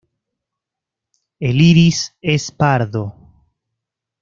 [1.39, 3.15] El iris es pardo.